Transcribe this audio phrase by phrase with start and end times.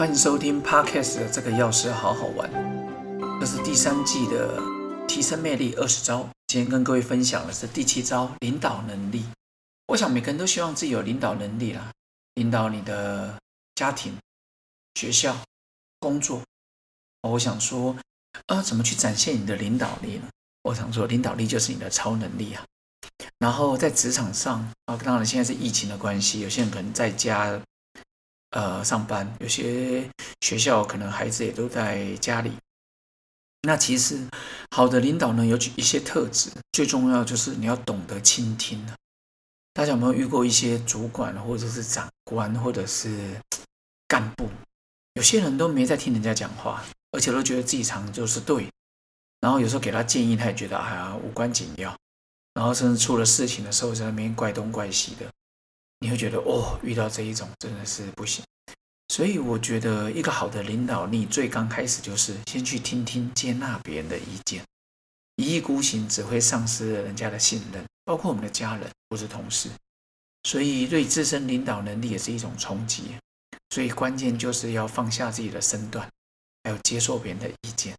[0.00, 2.50] 欢迎收听 Podcast 的这个钥匙好好玩，
[3.38, 4.58] 这是第三季的
[5.06, 6.26] 提升魅力二十招。
[6.46, 9.26] 今天跟各位分享的是第七招领导能力。
[9.88, 11.92] 我想每个人都希望自己有领导能力啦，
[12.36, 13.38] 领导你的
[13.74, 14.16] 家庭、
[14.94, 15.36] 学校、
[15.98, 16.40] 工作。
[17.20, 17.94] 我想说，
[18.46, 20.22] 啊，怎么去展现你的领导力呢？
[20.62, 22.64] 我想说，领导力就是你的超能力啊。
[23.38, 27.60] 然后在职场上啊，当然现在是疫情的关系，有些人可能在家。
[28.50, 30.08] 呃，上班有些
[30.40, 32.52] 学校可能孩子也都在家里。
[33.62, 34.26] 那其实
[34.70, 38.84] 好的领导呢，有一些特质，最重要就是你要懂得倾听
[39.72, 43.40] 大家有没有遇过一些主管或者是长官或者是
[44.08, 44.48] 干部？
[45.14, 46.82] 有些人都没在听人家讲话，
[47.12, 48.66] 而且都觉得自己常就是对。
[49.40, 51.96] 然后有时候给他建议，他也觉得哎呀无关紧要。
[52.54, 55.26] 然后甚至出了事情的时候，在那边怪东怪西的。
[56.00, 58.42] 你会觉得哦，遇到这一种真的是不行。
[59.10, 64.62] 所以我觉得一个好的领导力，最刚开始就是先去听听、接纳别人的意见。
[65.34, 69.68] 一意孤行只会丧失人家的信任，包括我们的家人或是同事。
[70.44, 73.16] 所以对自身领导能力也是一种冲击。
[73.70, 76.08] 所以关键就是要放下自己的身段，
[76.62, 77.96] 还有接受别人的意见。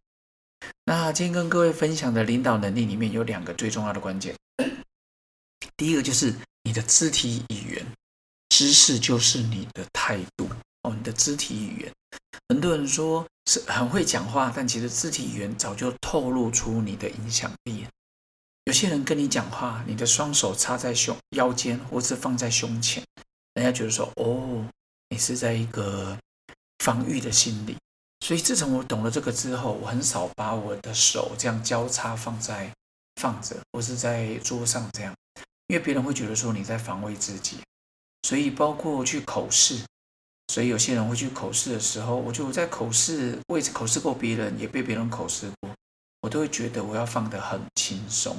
[0.86, 4.34] 那今天跟各位分享的领导能力里面有两个最重要的关键。
[5.76, 7.86] 第一个就是你的肢体语言，
[8.48, 10.48] 知识就是你的态度
[10.82, 10.94] 哦。
[10.96, 11.92] 你的肢体语言，
[12.48, 17.86] 很多人说是很会讲话，但其实肢体语言早就透露出你的影响力。
[18.64, 23.04] 有些人跟你讲话，你的双手插在胸腰间，或是放在胸前，
[23.54, 24.64] 人家觉得说哦，
[25.08, 26.16] 你是在一个
[26.78, 27.76] 防御的心理。
[28.24, 32.70] 所以自从我懂了这个之后，我很少把我的手这样交叉放在
[33.20, 35.12] 放着，或是在桌上这样。
[35.66, 37.56] 因为别人会觉得说你在防卫自己，
[38.28, 39.80] 所以包括去口试，
[40.48, 45.70] 所以有些人会去口试的时候，我就在口试，我也口试过别人，也被别人口试过，
[46.20, 48.36] 我都会觉得我要放得很轻松。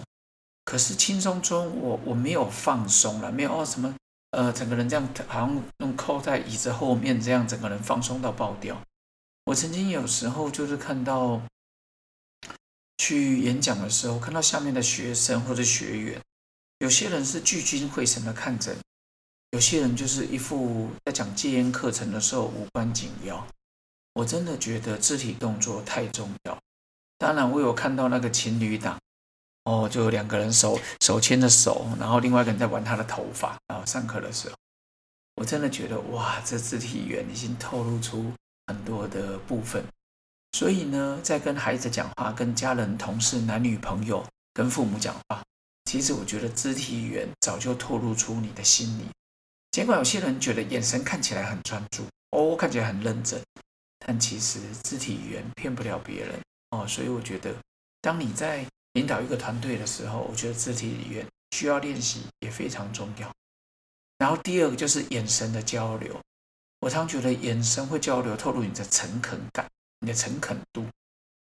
[0.65, 3.93] 可是轻松中，我我没有放松了，没有哦什么，
[4.31, 8.81] 呃，整个人这样好像用靠在椅子后面这样，整个人放松到爆掉。
[9.45, 11.41] 我曾经有时候就是看到
[12.97, 16.21] 去演讲的时候，看到下面的学生或者学员。
[16.79, 18.75] 有些人是聚精会神的看着，
[19.53, 23.45] 有些人就是一副在讲戒烟课程的时候无关紧要。
[24.13, 26.57] 我真的觉得肢体动作太重要。
[27.19, 28.99] 当然，我有看到那个情侣档，
[29.65, 33.55] 哦，就两个人手手牵着手，然后另外一个人在玩他的头发。
[33.67, 34.55] 然后上课的时候，
[35.35, 38.33] 我真的觉得哇，这肢体语言已经透露出
[38.65, 39.85] 很多的部分。
[40.53, 45.43] 所以呢，在跟孩子讲话、跟家人、同事、男女朋友、跟父母讲话。
[45.85, 49.05] 其实我觉得肢体语言早就透露出你的心理。
[49.73, 53.41] 尽管有些人觉得眼神看起来很专注，哦，看起来很认真，
[54.05, 56.39] 但其实肢体语言骗不了别人
[56.69, 56.85] 哦。
[56.87, 57.51] 所以我觉得，
[57.99, 58.63] 当你在
[58.93, 61.25] 领导一个团队的时候，我觉得肢体语言
[61.57, 63.33] 需要练习也非常重要。
[64.19, 66.21] 然后第二个就是眼神的交流。
[66.81, 69.67] 我常觉得眼神会交流，透露你的诚恳感，
[70.01, 70.85] 你的诚恳度。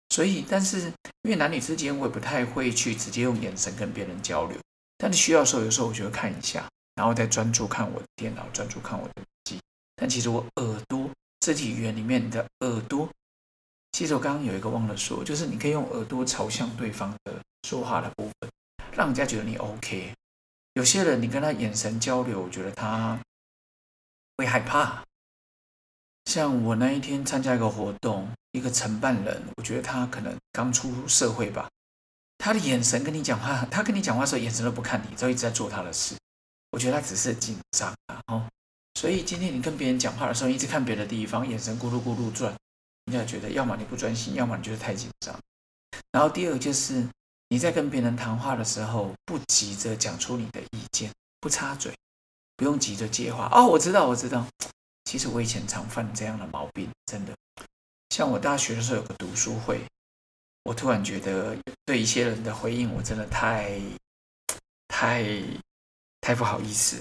[0.09, 4.59] 所以，但是因为男女之间，我也不太会去直接用眼神跟别人交流。
[4.97, 6.67] 但是需要的时候，有时候我就会看一下，
[6.97, 9.59] 然后再专注看我的电脑，专注看我的笔记。
[9.95, 11.09] 但其实我耳朵
[11.39, 13.07] 肢体语言里面的耳朵，
[13.93, 18.51] 其实我刚刚有一个忘了说，就是你可以用耳朵朝向对方的说话的部分，
[18.91, 20.13] 让人家觉得你 OK。
[20.73, 23.17] 有些人你跟他眼神交流，我觉得他
[24.35, 25.03] 会害怕。
[26.25, 28.27] 像我那一天参加一个活动。
[28.53, 31.69] 一个承办人，我觉得他可能刚出社会吧，
[32.39, 36.15] 他的眼神跟你讲话，他跟你讲话的时候眼神都不看你，都一直在做他的事。
[36.71, 38.47] 我觉得他只是紧张啊，哦，
[38.95, 42.53] 所以今天你跟别人讲话的时候，一直看别的地方，眼神咕噜咕噜转，
[43.05, 45.33] 人家觉得要么你不专心，要么你就是太紧张。
[46.11, 47.07] 然后第二就是
[47.49, 51.93] 你在跟别人谈话的时候，不急着讲出你的意见，不插嘴，
[52.55, 53.49] 不用急着接话。
[53.53, 54.45] 哦，我知道，我知道，
[55.05, 57.33] 其实我以前常犯这样的毛病，真的。
[58.09, 59.81] 像我大学的时候有个读书会，
[60.63, 61.55] 我突然觉得
[61.85, 63.79] 对一些人的回应，我真的太
[64.87, 65.23] 太
[66.27, 66.99] 太不好意思。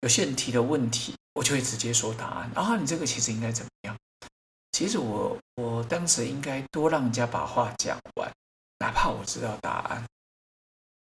[0.00, 2.50] 有些人提的问题，我就会直接说答案。
[2.54, 3.94] 啊，你这个其实应该怎么样？
[4.72, 8.32] 其实我我当时应该多让人家把话讲完，
[8.78, 10.02] 哪怕我知道答案。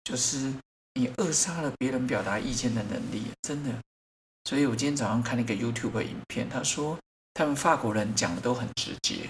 [0.05, 0.55] 就是
[0.95, 3.71] 你扼杀了别人表达意见的能力，真的。
[4.45, 6.99] 所以我今天早上看了一个 YouTube 影片，他说。
[7.35, 9.29] 他们法国人讲的都很直接，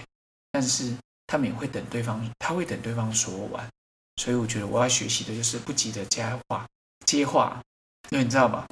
[0.51, 0.95] 但是
[1.27, 3.67] 他们也会等对方，他会等对方说完。
[4.15, 6.65] 所以我觉得我要学习的就是不急着加话
[7.05, 7.59] 接话，
[8.09, 8.65] 因为你知道吧？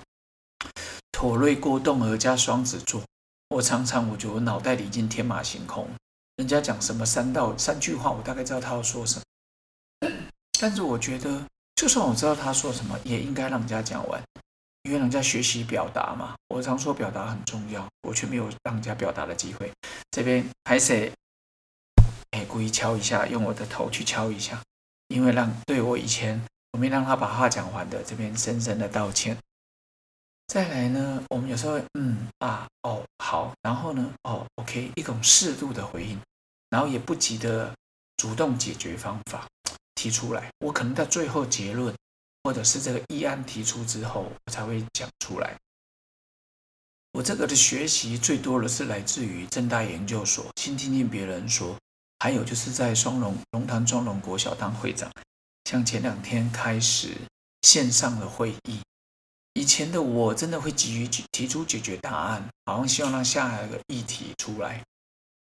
[1.12, 3.02] 妥瑞过动而加双子座，
[3.50, 5.88] 我常常我觉得我脑袋里已经天马行空，
[6.36, 10.10] 人家讲什么三到三句话，我大概知道他要说什么。
[10.60, 11.42] 但是我觉得，
[11.76, 14.22] 就算我知道他说什么，也应该让人家讲完，
[14.84, 16.36] 因为人家学习表达嘛。
[16.50, 19.72] 我常说表达很重要，我却没有让人家表达的机会。
[20.12, 21.12] 这边还是
[22.32, 24.62] 哎故意敲一下，用我的头去敲一下，
[25.08, 26.42] 因为让对我以前
[26.74, 29.38] 我没让他把话讲完的，这边深深的道歉。
[30.48, 36.20] 再来呢，我们有时候嗯啊哦好，然后呢哦 OK 一种适度的回应，
[36.70, 37.74] 然后也不急的
[38.18, 39.48] 主动解决方法
[39.96, 41.96] 提出来，我可能到最后结论
[42.44, 45.56] 或者是这个议案提出之后，我才会讲出来。
[47.14, 51.78] 我这个的学习最多的是来自于正大研究所，先听听别人说，
[52.20, 55.12] 还有就是在双龙龙潭双龙国小当会长，
[55.64, 57.16] 像前两天开始
[57.62, 58.80] 线上的会议。
[59.54, 64.84] 以前的我真的会急于提出解决答案，好像希望让下一个议题出来。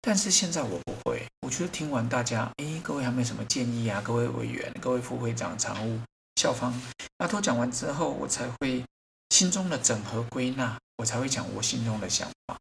[0.00, 4.00] 但是现在我不会，我觉得听完大家，哎，各位还没有什么建议啊？
[4.00, 6.00] 各位委员、各位副会长、常务、
[6.36, 6.72] 校方，
[7.18, 8.82] 那都讲完之后，我才会
[9.30, 12.56] 心中的整合归纳，我才会讲我心中的想法。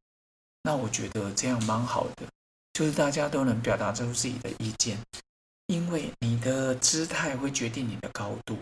[0.63, 2.27] 那我觉得这样蛮好的，
[2.73, 4.97] 就是大家都能表达出自己的意见，
[5.67, 8.57] 因为你的姿态会决定你的高度。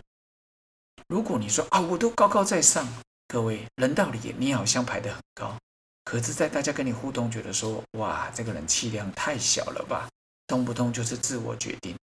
[1.08, 2.86] 如果你说啊，我都高高在上，
[3.28, 5.56] 各位人道里你好像排得很高，
[6.04, 10.08] 可是，在大家跟你互动，觉得说哇，这个人气量太小了吧，
[10.48, 11.96] 动不动就是自我决定。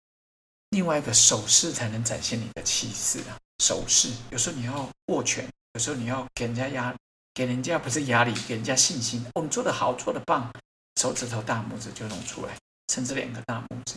[0.69, 6.95] 另外一个手势才能展现你的气势啊，手势有时候你要握拳，有时候你要给人家压，
[7.33, 9.25] 给人家不是压力，给人家信心。
[9.35, 10.53] 哦，你做得好，做得棒，
[11.01, 12.55] 手指头大拇指就弄出来，
[12.93, 13.95] 甚至两个大拇指。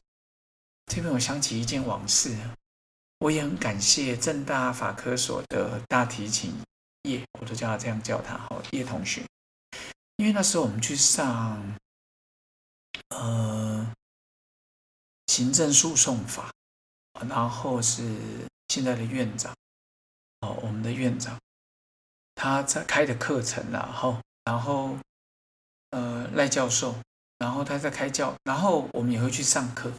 [0.87, 2.35] 这边我想起一件往事。
[3.19, 6.53] 我也很感谢正大法科所的大提琴
[7.03, 9.25] 叶，我都叫他这样叫他哈叶同学，
[10.17, 11.77] 因为那时候我们去上
[13.15, 13.93] 呃
[15.27, 16.51] 行政诉讼法，
[17.29, 18.03] 然后是
[18.67, 19.55] 现在的院长
[20.41, 21.39] 哦，我们的院长
[22.35, 24.97] 他在开的课程然后然后
[25.91, 26.93] 呃赖教授，
[27.37, 29.93] 然后他在开教，然后我们也会去上课。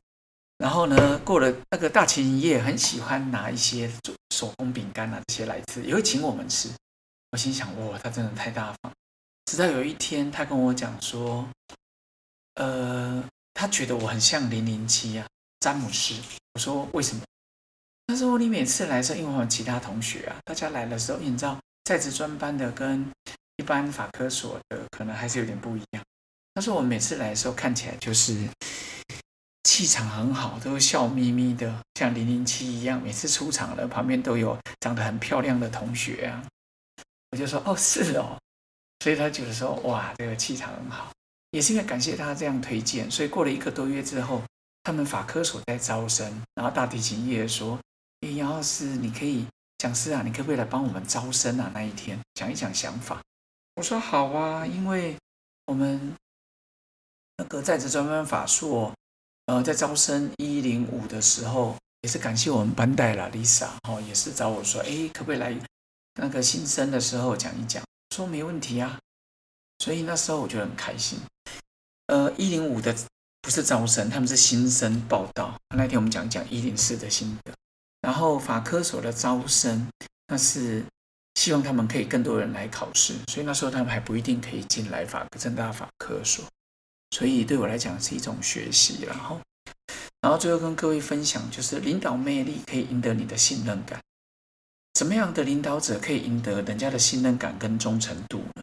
[0.59, 3.91] 然后呢，过了那个大琴夜，很喜欢拿一些
[4.31, 6.71] 手工饼干啊这些来吃，也会请我们吃。
[7.33, 8.93] 我心想，哇，他真的太大方。
[9.47, 11.47] 直到有一天，他跟我讲说，
[12.55, 13.23] 呃，
[13.53, 15.27] 他觉得我很像零零七啊，
[15.59, 16.15] 詹姆斯。
[16.55, 17.23] 我说为什么？
[18.07, 23.05] 他说你每次来的时候，因为我们其他同学啊，大家来的时候，你知道在职专班的跟
[23.57, 26.05] 一般法科所的可能还是有点不一样。
[26.55, 28.49] 他说我每次来的时候看起来就是。
[29.65, 33.03] 气场很好，都笑眯眯的，像零零七一样。
[33.03, 36.45] 每次出场了，旁边都有长得很漂亮的同学啊。
[37.31, 38.39] 我就说，哦，是哦。
[39.01, 41.11] 所以他就是说，哇，这个气场很好。
[41.51, 44.43] 也是因为感谢他这样推荐，所以过了一个多月之后，
[44.83, 47.79] 他们法科所在招生，然后大提琴业说，
[48.21, 49.47] 哎，杨老师，你可以
[49.79, 51.71] 讲师啊，你可不可以来帮我们招生啊？
[51.73, 53.21] 那一天讲一讲想法。
[53.77, 55.17] 我说好啊，因为
[55.67, 56.15] 我们
[57.39, 58.93] 那个在职专门法硕。
[59.47, 65.55] 呃，在招生一零五的时候，也是感谢我们班代啦，Lisa 哈，也是找我说，哎，可不可以来
[66.15, 67.83] 那个新生的时候讲一讲？
[68.15, 68.99] 说没问题啊。
[69.81, 71.19] 所以那时候我就很开心。
[72.07, 72.95] 呃，一零五的
[73.43, 75.55] 不是招生，他们是新生报道。
[75.77, 77.53] 那天我们讲讲一零四的心得。
[78.01, 79.87] 然后法科所的招生，
[80.29, 80.83] 那是
[81.35, 86.45] 希望他们可以更多人来考试，所以那时候他们还不一定可以进来法正大法科所。
[87.15, 89.41] 所以对我来讲是一种学习，然后，
[90.21, 94.01] 然后最后跟各位分享，就是领导魅力可以赢得你的信任感。
[94.99, 98.63] 什么样的领导者可以赢得人家的信任感跟忠诚度呢？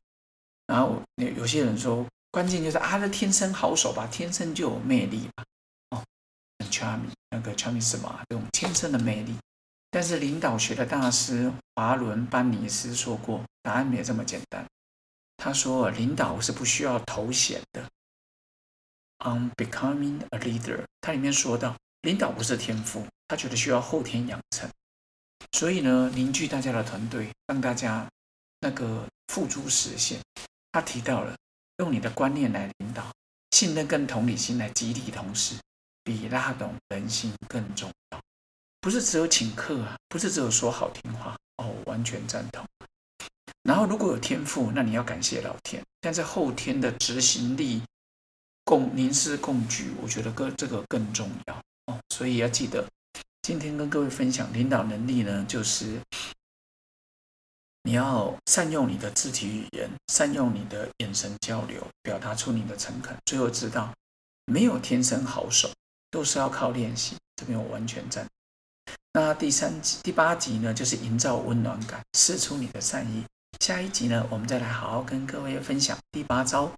[0.68, 5.46] 然后有有些人说，关键就是啊，他天生好手吧，天生就有魅力吧。
[5.92, 6.04] 哦
[6.70, 8.20] ，charming，那个 charming 什么？
[8.28, 9.34] 这种天生的魅力。
[9.92, 14.66] 但是领导学的大师华伦班尼斯说过，答案没这么简单。
[15.38, 17.82] 他说，领导是不需要头衔的。
[19.24, 24.68] On becoming a leader，它里面说到，领导不是天赋，他觉得需要后天养成。
[25.52, 28.10] 所以呢，凝聚大家的团队，让大家
[28.62, 30.20] 那个付诸实现。
[30.72, 31.36] 他提到了，
[31.78, 33.12] 用你的观念来领导，
[33.52, 35.54] 信任跟同理心来激励同事，
[36.04, 38.20] 比拉动人心更重要。
[38.80, 42.66] 不是只有请客啊，不是只有说好听话哦，完全赞同。
[43.62, 47.84] 然后如果有天赋，那你要感谢老天，但是后天的执行力。
[48.64, 51.56] 共凝视共举，我觉得更这个更重要
[51.88, 52.88] 哦，所以要记得，
[53.42, 56.00] 今天跟各位分享领导能力呢，就是
[57.84, 63.16] 你要善用你的肢体语言，善用你的眼神交流，表达出你的诚恳。
[63.26, 63.92] 最后知道，
[64.46, 65.70] 没有天生好手，
[66.12, 67.16] 都是要靠练习。
[67.36, 68.28] 这边我完全赞。
[69.14, 73.26] 那第三集、第八集呢，就是营造温暖感，试出你的善意。
[73.60, 76.72] 下一集呢，我们再来好好跟各位分享第八招，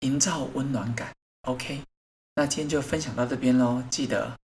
[0.00, 1.12] 营造温暖感。
[1.42, 1.82] OK，
[2.34, 3.82] 那今天就分享到这边喽。
[3.90, 4.36] 记得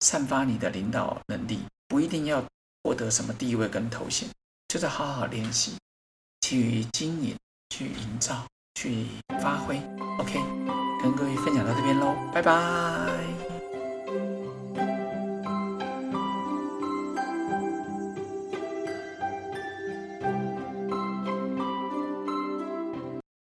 [0.00, 2.44] 散发你的领导能力，不一定要
[2.82, 4.28] 获得什么地位跟头衔。
[4.68, 5.76] 就是好好练习，
[6.42, 7.36] 去经营，
[7.70, 9.06] 去营造，去
[9.42, 9.76] 发挥。
[10.20, 10.38] OK，
[11.02, 13.49] 跟各位分享到这边喽，拜拜。